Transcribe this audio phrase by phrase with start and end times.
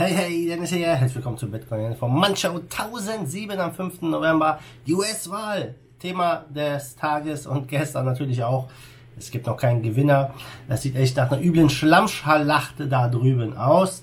[0.00, 0.86] Hey, hey, Dennis hier.
[0.86, 4.00] Herzlich willkommen zu Bitcoin vom Manchow 1007 am 5.
[4.00, 4.58] November.
[4.88, 5.74] US-Wahl.
[5.98, 8.70] Thema des Tages und gestern natürlich auch.
[9.18, 10.32] Es gibt noch keinen Gewinner.
[10.70, 14.00] Das sieht echt nach einer üblen Schlammschalacht da drüben aus.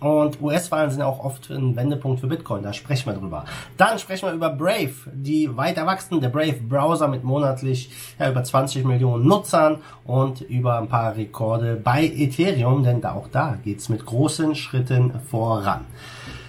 [0.00, 3.44] Und US-Wahlen sind auch oft ein Wendepunkt für Bitcoin, da sprechen wir drüber.
[3.78, 8.44] Dann sprechen wir über Brave, die weiter wachsen, der Brave Browser mit monatlich ja, über
[8.44, 13.88] 20 Millionen Nutzern und über ein paar Rekorde bei Ethereum, denn da, auch da geht's
[13.88, 15.86] mit großen Schritten voran.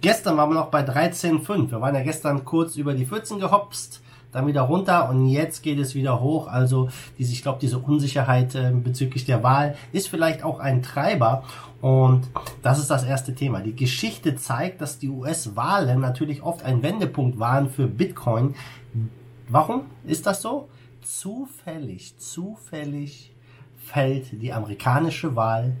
[0.00, 1.72] Gestern waren wir noch bei 13.5.
[1.72, 4.00] Wir waren ja gestern kurz über die 14 gehopst,
[4.30, 6.46] dann wieder runter und jetzt geht es wieder hoch.
[6.46, 11.42] Also diese, ich glaube, diese Unsicherheit äh, bezüglich der Wahl ist vielleicht auch ein Treiber
[11.80, 12.28] und
[12.62, 13.58] das ist das erste Thema.
[13.58, 18.54] Die Geschichte zeigt, dass die US-Wahlen natürlich oft ein Wendepunkt waren für Bitcoin.
[19.48, 20.68] Warum ist das so?
[21.02, 23.32] Zufällig, zufällig
[23.76, 25.76] fällt die amerikanische Wahl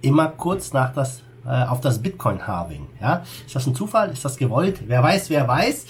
[0.00, 2.86] immer kurz nach das äh, auf das Bitcoin-Halving.
[3.00, 3.24] Ja?
[3.46, 4.10] Ist das ein Zufall?
[4.10, 4.82] Ist das gewollt?
[4.86, 5.86] Wer weiß, wer weiß.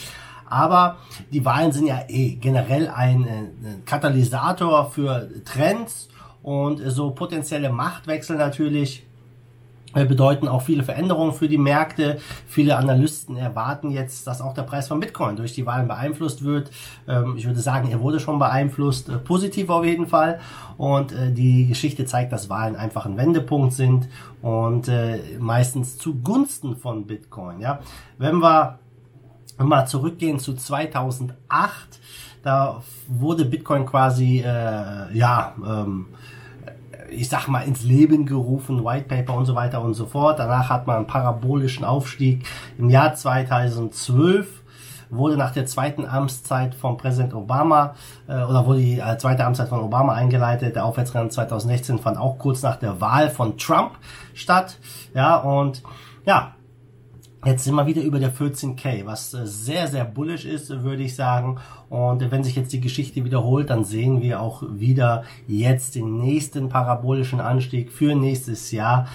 [0.46, 0.96] Aber
[1.30, 6.08] die Wahlen sind ja eh generell ein, äh, ein Katalysator für Trends
[6.42, 9.07] und so potenzielle Machtwechsel natürlich äh,
[9.92, 12.18] bedeuten auch viele Veränderungen für die Märkte.
[12.46, 16.70] Viele Analysten erwarten jetzt, dass auch der Preis von Bitcoin durch die Wahlen beeinflusst wird.
[17.06, 20.40] Ähm, ich würde sagen, er wurde schon beeinflusst, äh, positiv auf jeden Fall.
[20.76, 24.08] Und äh, die Geschichte zeigt, dass Wahlen einfach ein Wendepunkt sind
[24.40, 24.88] und
[25.40, 27.60] meistens zugunsten von Bitcoin.
[27.60, 27.80] Ja,
[28.18, 28.78] wenn wir
[29.58, 31.34] mal zurückgehen zu 2008,
[32.42, 36.06] da wurde Bitcoin quasi äh, ja ähm,
[37.10, 40.38] ich sag mal, ins Leben gerufen, White Paper und so weiter und so fort.
[40.38, 42.46] Danach hat man einen parabolischen Aufstieg.
[42.78, 44.62] Im Jahr 2012
[45.10, 47.94] wurde nach der zweiten Amtszeit von Präsident Obama
[48.26, 50.76] äh, oder wurde die äh, zweite Amtszeit von Obama eingeleitet.
[50.76, 53.92] Der Aufwärtstrend 2016 fand auch kurz nach der Wahl von Trump
[54.34, 54.78] statt.
[55.14, 55.82] Ja, und
[56.26, 56.54] ja,
[57.44, 61.14] Jetzt sind wir wieder über der 14K, was äh, sehr, sehr bullish ist, würde ich
[61.14, 61.58] sagen.
[61.90, 66.68] Und wenn sich jetzt die Geschichte wiederholt, dann sehen wir auch wieder jetzt den nächsten
[66.68, 69.08] parabolischen Anstieg für nächstes Jahr.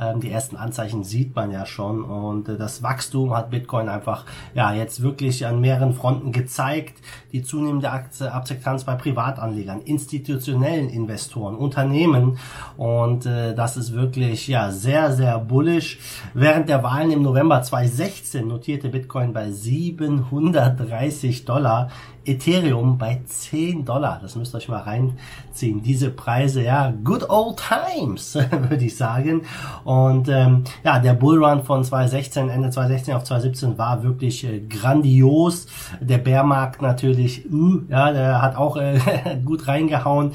[0.00, 2.04] Ähm, die ersten Anzeichen sieht man ja schon.
[2.04, 4.24] Und äh, das Wachstum hat Bitcoin einfach
[4.54, 6.98] ja jetzt wirklich an mehreren Fronten gezeigt.
[7.32, 12.38] Die zunehmende Akzeptanz bei Privatanlegern, institutionellen Investoren, Unternehmen.
[12.76, 15.98] Und äh, das ist wirklich ja sehr, sehr bullish.
[16.34, 21.90] Während der Wahlen im November 2016 notierte Bitcoin bei 730 Dollar.
[22.24, 24.18] Ethereum bei 10 Dollar.
[24.20, 25.82] Das müsst ihr euch mal reinziehen.
[25.82, 28.34] Diese Preise, ja, good old times,
[28.68, 29.42] würde ich sagen.
[29.84, 35.66] Und ähm, ja, der Bullrun von 2016, Ende 2016 auf 2017 war wirklich äh, grandios.
[36.00, 38.98] Der Bärmarkt natürlich, uh, ja, der hat auch äh,
[39.44, 40.32] gut reingehauen.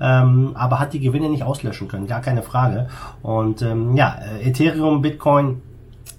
[0.00, 2.88] Ähm, aber hat die Gewinne nicht auslöschen können, gar keine Frage.
[3.22, 5.60] Und ähm, ja, äh, Ethereum, Bitcoin,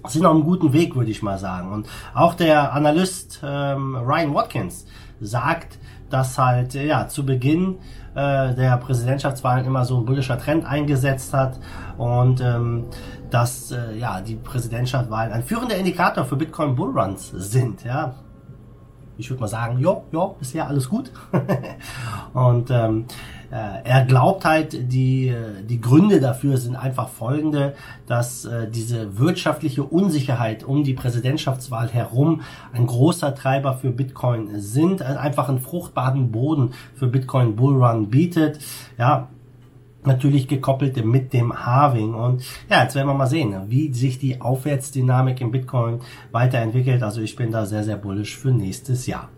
[0.08, 1.72] sind auf einem guten Weg, würde ich mal sagen.
[1.72, 4.86] Und auch der Analyst ähm, Ryan Watkins
[5.20, 5.78] sagt,
[6.08, 7.78] dass halt ja zu Beginn
[8.14, 11.60] äh, der Präsidentschaftswahlen immer so ein bullischer Trend eingesetzt hat
[11.98, 12.86] und ähm,
[13.30, 17.84] dass äh, ja die Präsidentschaftswahlen ein führender Indikator für Bitcoin Bullruns sind.
[17.84, 18.14] Ja,
[19.16, 21.12] ich würde mal sagen, jo, jo, bisher alles gut.
[22.32, 23.04] und ähm,
[23.50, 25.34] äh, er glaubt halt, die,
[25.68, 27.74] die Gründe dafür sind einfach folgende,
[28.06, 35.02] dass äh, diese wirtschaftliche Unsicherheit um die Präsidentschaftswahl herum ein großer Treiber für Bitcoin sind,
[35.02, 38.60] also einfach einen fruchtbaren Boden für Bitcoin Bullrun bietet.
[38.98, 39.28] Ja,
[40.04, 42.14] natürlich gekoppelt mit dem Halving.
[42.14, 46.00] Und ja, jetzt werden wir mal sehen, wie sich die Aufwärtsdynamik im Bitcoin
[46.30, 47.02] weiterentwickelt.
[47.02, 49.28] Also ich bin da sehr, sehr bullisch für nächstes Jahr.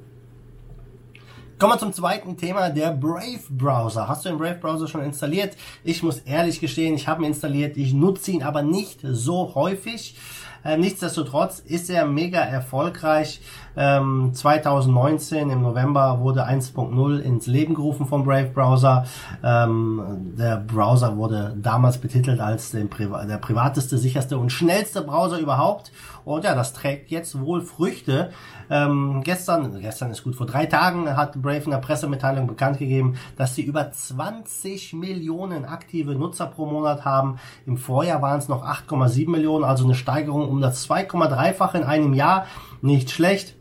[1.62, 4.08] Kommen wir zum zweiten Thema, der Brave Browser.
[4.08, 5.56] Hast du den Brave Browser schon installiert?
[5.84, 10.16] Ich muss ehrlich gestehen, ich habe ihn installiert, ich nutze ihn aber nicht so häufig.
[10.64, 13.40] Äh, nichtsdestotrotz ist er mega erfolgreich.
[13.76, 19.04] Ähm, 2019 im November wurde 1.0 ins Leben gerufen vom Brave Browser.
[19.42, 25.90] Ähm, der Browser wurde damals betitelt als Priva der privateste, sicherste und schnellste Browser überhaupt.
[26.24, 28.30] Und ja, das trägt jetzt wohl Früchte.
[28.70, 33.16] Ähm, gestern, gestern ist gut, vor drei Tagen hat Brave in der Pressemitteilung bekannt gegeben,
[33.36, 37.38] dass sie über 20 Millionen aktive Nutzer pro Monat haben.
[37.66, 42.14] Im Vorjahr waren es noch 8,7 Millionen, also eine Steigerung um das 2,3-fache in einem
[42.14, 42.46] Jahr.
[42.82, 43.54] Nicht schlecht.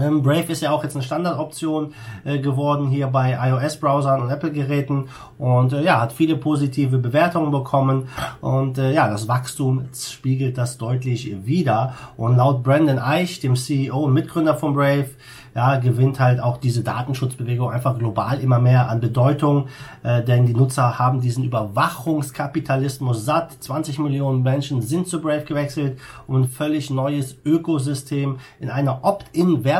[0.00, 1.94] Ähm, Brave ist ja auch jetzt eine Standardoption
[2.24, 5.08] äh, geworden hier bei iOS-Browsern und Apple-Geräten.
[5.38, 8.08] Und äh, ja, hat viele positive Bewertungen bekommen.
[8.40, 14.04] Und äh, ja, das Wachstum spiegelt das deutlich wieder und laut Brandon Eich, dem CEO
[14.04, 15.10] und Mitgründer von Brave,
[15.54, 19.68] ja, gewinnt halt auch diese Datenschutzbewegung einfach global immer mehr an Bedeutung,
[20.02, 23.62] äh, denn die Nutzer haben diesen Überwachungskapitalismus satt.
[23.62, 29.04] 20 Millionen Menschen sind zu Brave gewechselt, um ein völlig neues Ökosystem in einer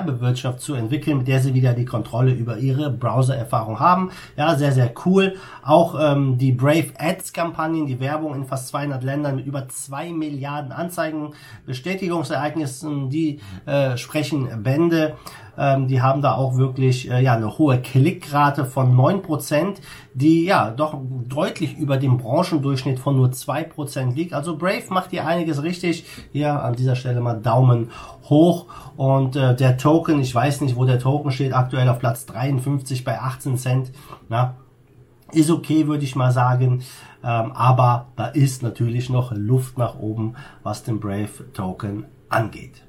[0.02, 4.10] Opt-in-Werbewirtschaft zu entwickeln, mit der sie wieder die Kontrolle über ihre Browser-Erfahrung haben.
[4.37, 5.34] Ja, sehr, sehr cool.
[5.62, 10.72] Auch ähm, die Brave Ads-Kampagnen, die Werbung in fast 200 Ländern mit über 2 Milliarden
[10.72, 11.34] Anzeigen,
[11.66, 15.16] Bestätigungsereignissen, die äh, sprechen Bände.
[15.58, 19.76] Ähm, die haben da auch wirklich äh, ja eine hohe Klickrate von 9%,
[20.14, 24.32] die ja doch deutlich über dem Branchendurchschnitt von nur 2% liegt.
[24.32, 26.04] Also Brave macht hier einiges richtig.
[26.32, 27.90] Hier an dieser Stelle mal Daumen
[28.25, 28.66] hoch.
[28.96, 33.05] Und äh, der Token, ich weiß nicht, wo der Token steht, aktuell auf Platz 53
[33.05, 33.93] bei 18 Cent.
[34.28, 34.55] Na,
[35.32, 36.82] ist okay, würde ich mal sagen.
[37.25, 42.82] Ähm, aber da ist natürlich noch Luft nach oben, was den Brave Token angeht.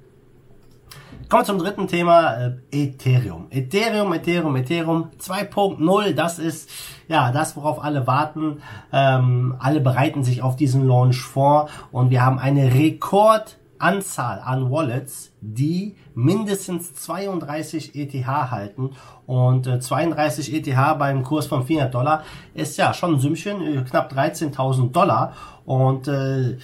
[1.30, 3.48] Kommen wir zum dritten Thema, äh, Ethereum.
[3.50, 6.70] Ethereum, Ethereum, Ethereum 2.0, das ist
[7.08, 8.62] ja das, worauf alle warten.
[8.92, 15.32] Ähm, alle bereiten sich auf diesen Launch vor und wir haben eine Rekordanzahl an Wallets,
[15.42, 18.92] die mindestens 32 ETH halten.
[19.26, 22.24] Und äh, 32 ETH beim Kurs von 400 Dollar
[22.54, 25.34] ist ja schon ein Sümmchen, äh, knapp 13.000 Dollar.
[25.66, 26.58] Und äh,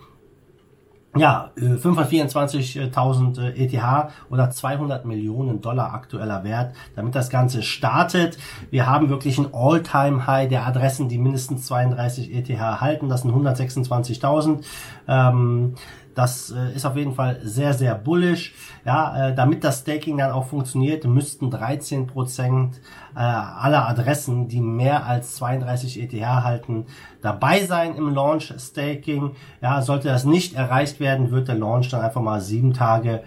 [1.17, 8.37] ja, 524.000 äh, ETH oder 200 Millionen Dollar aktueller Wert, damit das Ganze startet.
[8.69, 13.09] Wir haben wirklich ein All-Time-High der Adressen, die mindestens 32 ETH halten.
[13.09, 14.63] Das sind 126.000.
[15.07, 15.73] Ähm,
[16.15, 18.53] das äh, ist auf jeden Fall sehr, sehr bullish.
[18.85, 22.81] Ja, äh, damit das Staking dann auch funktioniert, müssten 13 Prozent
[23.15, 26.85] äh, aller Adressen, die mehr als 32 ETH halten,
[27.21, 29.35] dabei sein im Launch Staking.
[29.61, 33.23] Ja, sollte das nicht erreicht werden, wird der Launch dann einfach mal sieben Tage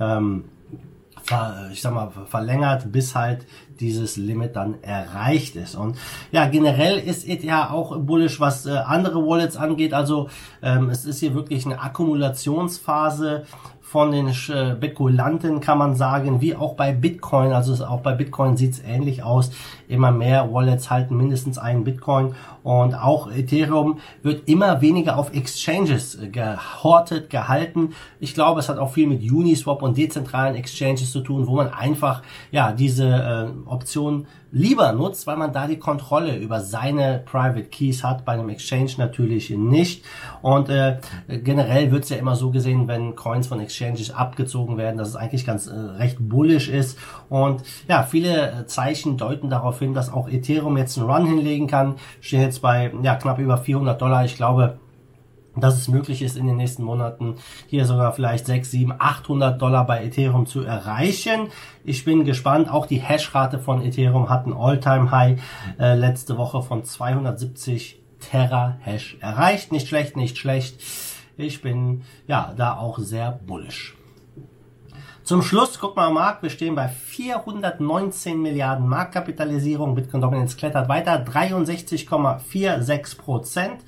[0.00, 0.44] ähm,
[1.72, 3.46] ich sag mal, verlängert, bis halt
[3.80, 5.74] dieses Limit dann erreicht ist.
[5.74, 5.98] Und
[6.32, 9.92] ja, generell ist ETH auch bullish, was äh, andere Wallets angeht.
[9.92, 10.28] Also
[10.62, 13.44] ähm, es ist hier wirklich eine Akkumulationsphase
[13.86, 17.52] von den Spekulanten, kann man sagen, wie auch bei Bitcoin.
[17.52, 19.52] Also auch bei Bitcoin sieht es ähnlich aus.
[19.86, 22.34] Immer mehr Wallets halten mindestens einen Bitcoin
[22.64, 27.94] und auch Ethereum wird immer weniger auf Exchanges gehortet, gehalten.
[28.18, 31.68] Ich glaube, es hat auch viel mit Uniswap und dezentralen Exchanges zu tun, wo man
[31.72, 37.64] einfach ja diese äh, Option lieber nutzt, weil man da die Kontrolle über seine Private
[37.64, 40.04] Keys hat, bei einem Exchange natürlich nicht.
[40.42, 40.98] Und äh,
[41.28, 45.16] generell wird es ja immer so gesehen, wenn Coins von Exchanges abgezogen werden, dass es
[45.16, 46.98] eigentlich ganz äh, recht bullish ist.
[47.28, 51.66] Und ja, viele äh, Zeichen deuten darauf hin, dass auch Ethereum jetzt einen Run hinlegen
[51.66, 51.96] kann.
[52.20, 54.24] Stehen jetzt bei ja, knapp über 400 Dollar.
[54.24, 54.78] Ich glaube,
[55.56, 57.36] dass es möglich ist, in den nächsten Monaten
[57.66, 61.48] hier sogar vielleicht 6, 7, 800 Dollar bei Ethereum zu erreichen.
[61.84, 62.70] Ich bin gespannt.
[62.70, 65.40] Auch die Hashrate von Ethereum hat ein All-Time-High
[65.78, 69.72] äh, letzte Woche von 270 Terra-Hash erreicht.
[69.72, 70.80] Nicht schlecht, nicht schlecht.
[71.36, 73.96] Ich bin ja da auch sehr bullish.
[75.26, 79.96] Zum Schluss, guck mal Markt, wir stehen bei 419 Milliarden Marktkapitalisierung.
[79.96, 83.80] Bitcoin Dominance klettert weiter, 63,46 Prozent.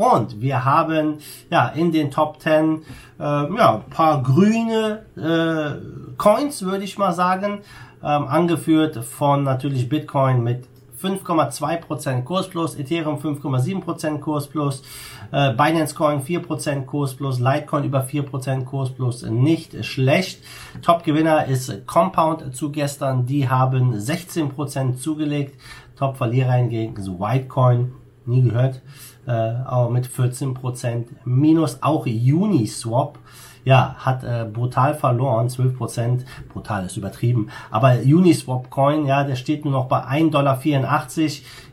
[0.00, 1.18] Und wir haben
[1.50, 2.76] ja in den Top 10
[3.18, 7.58] äh, ja, paar grüne äh, Coins, würde ich mal sagen,
[8.02, 10.64] ähm, angeführt von natürlich Bitcoin mit
[11.02, 14.82] 5,2% Kurs plus, Ethereum 5,7% Kurs plus,
[15.32, 20.42] äh, Binance Coin 4% Kurs plus, Litecoin über 4% Kurs plus, nicht schlecht.
[20.80, 25.60] Top-Gewinner ist Compound zu gestern, die haben 16% zugelegt.
[25.96, 27.92] Top-Verlierer hingegen ist Whitecoin,
[28.26, 28.80] nie gehört,
[29.26, 31.82] äh, aber mit 14% minus.
[31.82, 33.18] Auch Uniswap
[33.64, 36.20] ja, hat äh, brutal verloren, 12%,
[36.52, 40.58] brutal ist übertrieben, aber Uniswap Coin, ja, der steht nur noch bei 1,84 Dollar,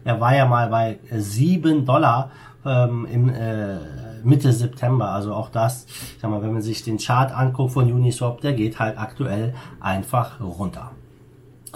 [0.03, 2.31] er war ja mal bei 7 Dollar
[2.65, 3.77] ähm, im äh,
[4.23, 7.91] Mitte September, also auch das, ich sag mal, wenn man sich den Chart anguckt von
[7.91, 10.91] Uniswap, der geht halt aktuell einfach runter.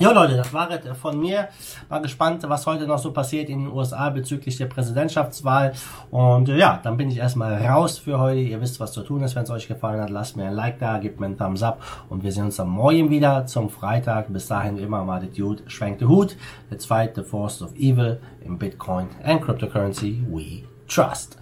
[0.02, 1.50] Ja, Leute, das war es von mir.
[1.88, 5.74] War gespannt, was heute noch so passiert in den USA bezüglich der Präsidentschaftswahl.
[6.10, 8.40] Und äh, ja, dann bin ich erstmal raus für heute.
[8.40, 9.36] Ihr wisst, was zu tun ist.
[9.36, 11.84] Wenn es euch gefallen hat, lasst mir ein Like da, gebt mir einen Thumbs up.
[12.10, 14.34] Und wir sehen uns am Morgen wieder zum Freitag.
[14.34, 16.36] Bis dahin wie immer mal der Dude schwenkt den Hut.
[16.72, 21.38] Let's fight the force of evil in Bitcoin and cryptocurrency we trust.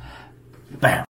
[0.82, 1.06] Bam.